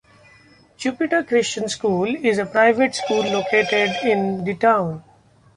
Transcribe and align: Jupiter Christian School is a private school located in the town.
Jupiter 0.77 1.23
Christian 1.23 1.69
School 1.69 2.15
is 2.15 2.39
a 2.39 2.45
private 2.47 2.95
school 2.95 3.21
located 3.21 3.95
in 4.03 4.43
the 4.45 4.55
town. 4.55 5.03